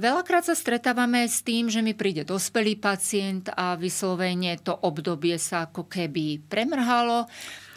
[0.00, 5.68] veľakrát sa stretávame s tým, že mi príde dospelý pacient a vyslovene to obdobie sa
[5.68, 7.28] ako keby premrhalo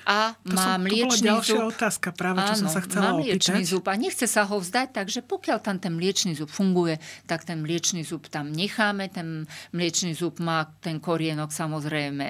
[0.09, 1.69] a to má som, mliečný to zub.
[1.69, 3.69] otázka, práve čo Áno, som sa chcela má mliečný opýtať.
[3.69, 6.97] zub a nechce sa ho vzdať, takže pokiaľ tam ten mliečný zub funguje,
[7.29, 9.05] tak ten mliečný zub tam necháme.
[9.13, 12.25] Ten mliečný zub má ten korienok samozrejme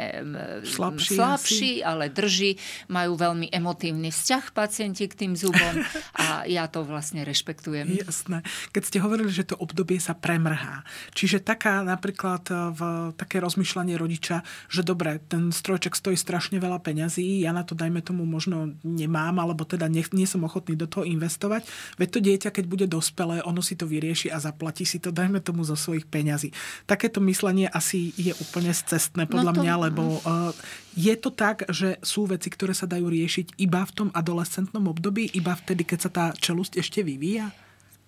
[0.68, 2.60] slabší, slabší ale drží.
[2.92, 5.80] Majú veľmi emotívny vzťah pacienti k tým zubom
[6.20, 7.88] a ja to vlastne rešpektujem.
[8.04, 8.44] Jasné.
[8.76, 10.84] Keď ste hovorili, že to obdobie sa premrhá.
[11.16, 12.82] Čiže taká napríklad e, v
[13.16, 18.02] také rozmýšľanie rodiča, že dobre, ten strojček stojí strašne veľa peňazí, ja na to dajme
[18.02, 21.70] tomu možno nemám, alebo teda nie, nie som ochotný do toho investovať.
[22.02, 25.38] Veď to dieťa, keď bude dospelé, ono si to vyrieši a zaplatí si to, dajme
[25.46, 26.50] tomu zo svojich peňazí.
[26.90, 29.62] Takéto myslenie asi je úplne cestné podľa no to...
[29.62, 30.50] mňa, lebo uh,
[30.98, 35.30] je to tak, že sú veci, ktoré sa dajú riešiť iba v tom adolescentnom období,
[35.38, 37.54] iba vtedy, keď sa tá čelusť ešte vyvíja?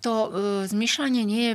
[0.02, 0.30] To uh,
[0.66, 1.54] zmyšľanie nie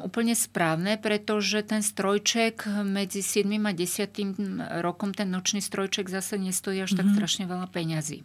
[0.00, 6.80] úplne správne, pretože ten strojček medzi 7 a 10 rokom, ten nočný strojček zase nestojí
[6.80, 6.98] až mm-hmm.
[6.98, 7.14] tak mhm.
[7.18, 8.18] strašne veľa peňazí.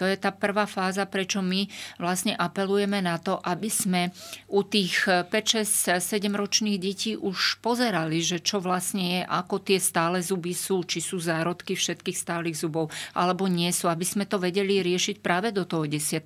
[0.00, 1.68] To je tá prvá fáza, prečo my
[2.00, 4.10] vlastne apelujeme na to, aby sme
[4.48, 9.78] u tých 5, 6, 7 ročných detí už pozerali, že čo vlastne je, ako tie
[9.82, 14.40] stále zuby sú, či sú zárodky všetkých stálych zubov, alebo nie sú, aby sme to
[14.40, 16.24] vedeli riešiť práve do toho 10.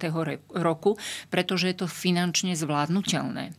[0.54, 0.94] roku,
[1.32, 3.56] pretože je to finančne zvládnutelné.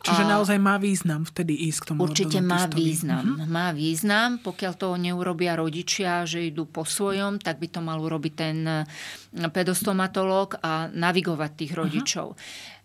[0.00, 3.36] Čiže a naozaj má význam vtedy ísť k tomu Určite má význam.
[3.36, 3.52] Mm-hmm.
[3.52, 4.28] Má význam.
[4.40, 8.64] Pokiaľ to neurobia rodičia, že idú po svojom, tak by to mal urobiť ten
[9.52, 12.26] pedostomatológ a navigovať tých rodičov.
[12.32, 12.78] Uh-huh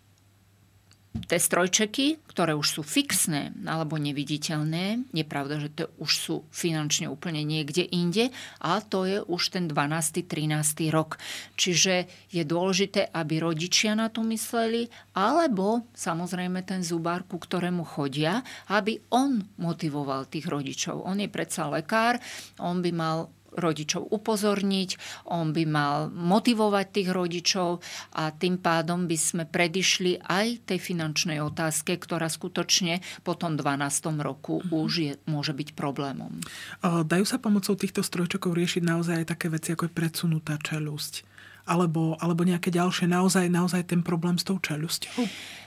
[1.24, 7.08] tie strojčeky, ktoré už sú fixné alebo neviditeľné, je pravda, že to už sú finančne
[7.08, 8.28] úplne niekde inde,
[8.60, 10.28] a to je už ten 12.
[10.28, 10.92] 13.
[10.92, 11.16] rok.
[11.56, 18.44] Čiže je dôležité, aby rodičia na to mysleli, alebo samozrejme ten zubár, ku ktorému chodia,
[18.68, 21.08] aby on motivoval tých rodičov.
[21.08, 22.20] On je predsa lekár,
[22.60, 24.90] on by mal rodičov upozorniť,
[25.32, 27.80] on by mal motivovať tých rodičov
[28.14, 33.80] a tým pádom by sme predišli aj tej finančnej otázke, ktorá skutočne po tom 12.
[34.20, 34.76] roku mm-hmm.
[34.76, 36.36] už je, môže byť problémom.
[36.84, 41.26] Dajú sa pomocou týchto strojčokov riešiť naozaj aj také veci, ako je predsunutá čelusť?
[41.66, 45.26] Alebo, alebo nejaké ďalšie, naozaj, naozaj ten problém s tou čelusťou?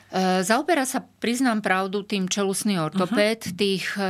[0.10, 3.46] E, zaoberá sa, priznám pravdu, tým čelusný ortopéd.
[3.46, 3.54] Uh-huh.
[3.54, 4.10] Tých e,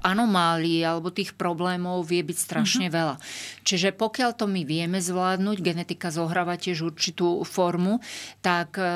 [0.00, 2.96] anomálií alebo tých problémov vie byť strašne uh-huh.
[2.96, 3.16] veľa.
[3.60, 8.00] Čiže pokiaľ to my vieme zvládnuť, genetika zohráva tiež určitú formu,
[8.40, 8.88] tak e,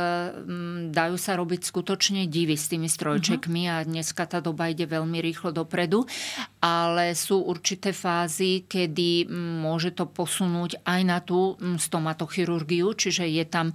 [0.88, 3.85] dajú sa robiť skutočne divy s tými strojčekmi uh-huh.
[3.85, 6.09] a dneska tá doba ide veľmi rýchlo dopredu.
[6.64, 9.29] Ale sú určité fázy, kedy
[9.61, 13.74] môže to posunúť aj na tú stomatochirurgiu, čiže je tam e,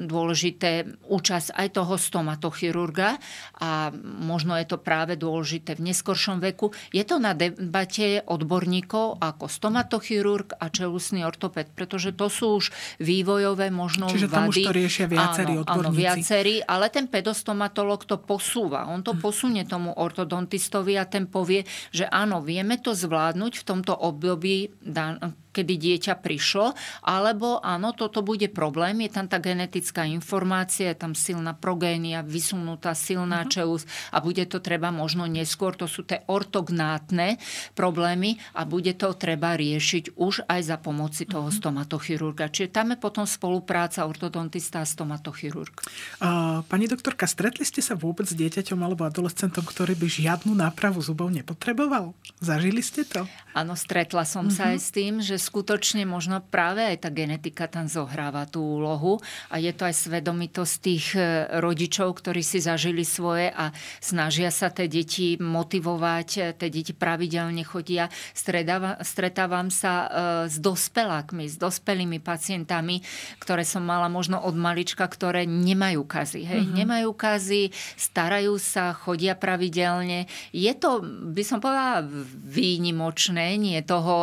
[0.00, 3.18] dôležité účasť čas aj toho stomatochirurga
[3.58, 3.90] a
[4.22, 6.70] možno je to práve dôležité v neskoršom veku.
[6.94, 12.70] Je to na debate odborníkov ako stomatochirurg a čelusný ortoped, pretože to sú už
[13.02, 14.62] vývojové možno Čiže tam vady.
[14.62, 15.90] už to riešia viacerí áno, odborníci.
[15.90, 18.86] Áno, viacerí, ale ten pedostomatolog to posúva.
[18.86, 19.18] On to hm.
[19.18, 24.70] posunie tomu ortodontistovi a ten povie, že áno, vieme to zvládnuť v tomto období
[25.52, 26.72] kedy dieťa prišlo,
[27.04, 32.96] alebo áno, toto bude problém, je tam tá genetická informácia, je tam silná progénia, vysunutá
[32.96, 33.52] silná uh-huh.
[33.52, 37.36] čelus a bude to treba možno neskôr, to sú tie ortognátne
[37.76, 41.58] problémy a bude to treba riešiť už aj za pomoci toho uh-huh.
[41.60, 42.48] stomatochirurga.
[42.48, 45.84] Čiže tam je potom spolupráca ortodontista a stomatochirurg.
[46.18, 51.04] Uh, pani doktorka, stretli ste sa vôbec s dieťaťom alebo adolescentom, ktorý by žiadnu nápravu
[51.04, 52.16] zubov nepotreboval?
[52.40, 53.28] Zažili ste to?
[53.52, 54.56] Áno, stretla som uh-huh.
[54.56, 59.18] sa aj s tým, že skutočne možno práve aj tá genetika tam zohráva tú úlohu
[59.50, 64.70] a je to aj svedomitosť tých e, rodičov, ktorí si zažili svoje a snažia sa
[64.70, 68.06] tie deti motivovať, e, tie deti pravidelne chodia.
[68.30, 70.06] Stredáva, stretávam sa e,
[70.46, 73.02] s dospelákmi, s dospelými pacientami,
[73.42, 76.46] ktoré som mala možno od malička, ktoré nemajú kazy.
[76.46, 76.62] Hej?
[76.62, 76.76] Uh-huh.
[76.78, 80.30] Nemajú kazy, starajú sa, chodia pravidelne.
[80.54, 81.02] Je to,
[81.34, 82.06] by som povedala,
[82.46, 84.14] výnimočné, nie toho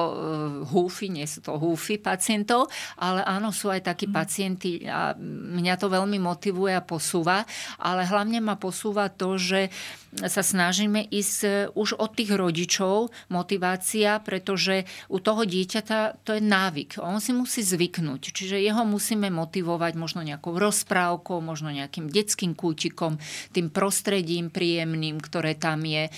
[1.10, 4.14] nie sú to húfy pacientov, ale áno, sú aj takí mm.
[4.14, 7.44] pacienti a mňa to veľmi motivuje a posúva,
[7.82, 9.74] ale hlavne ma posúva to, že
[10.10, 16.42] sa snažíme ísť e, už od tých rodičov motivácia, pretože u toho dieťaťa to je
[16.42, 16.98] návyk.
[16.98, 18.34] On si musí zvyknúť.
[18.34, 23.22] Čiže jeho musíme motivovať možno nejakou rozprávkou, možno nejakým detským kútikom,
[23.54, 26.12] tým prostredím príjemným, ktoré tam je, e,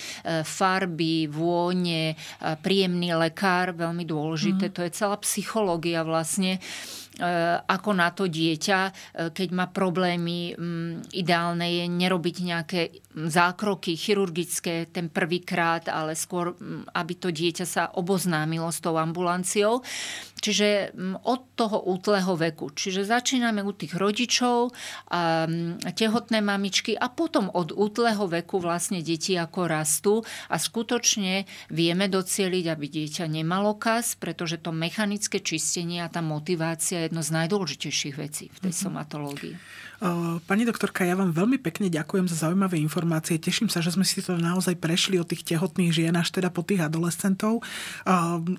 [0.48, 2.16] farby, vône,
[2.64, 4.72] príjemný lekár, veľmi dôležité.
[4.72, 4.74] Mm.
[4.74, 6.60] To je celá psychológia vlastne
[7.68, 8.92] ako na to dieťa, e,
[9.36, 10.56] keď má problémy,
[11.12, 12.82] ideálne je nerobiť nejaké
[13.12, 16.56] zákroky chirurgické ten prvýkrát, ale skôr,
[16.96, 19.84] aby to dieťa sa oboznámilo s tou ambulanciou.
[20.42, 22.74] Čiže od toho útleho veku.
[22.74, 24.74] Čiže začíname u tých rodičov,
[25.14, 25.46] a
[25.94, 30.16] tehotné mamičky a potom od útleho veku vlastne deti ako rastú
[30.50, 37.01] a skutočne vieme docieliť, aby dieťa nemalo kas, pretože to mechanické čistenie a tá motivácia
[37.02, 38.86] je jedno z najdôležitejších vecí v tej mm-hmm.
[38.86, 39.56] somatológii.
[40.50, 43.38] Pani doktorka, ja vám veľmi pekne ďakujem za zaujímavé informácie.
[43.38, 46.66] Teším sa, že sme si to naozaj prešli od tých tehotných žien až teda po
[46.66, 47.62] tých adolescentov.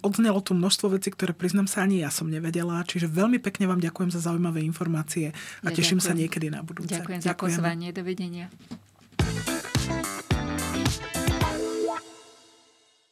[0.06, 2.86] Odznelo tu množstvo vecí, ktoré priznám sa ani ja som nevedela.
[2.86, 5.34] Čiže veľmi pekne vám ďakujem za zaujímavé informácie
[5.66, 6.14] a ja teším ďakujem.
[6.14, 6.94] sa niekedy na budúce.
[6.94, 7.90] Ďakujem, ďakujem za pozvanie.
[7.90, 8.46] Dovidenia.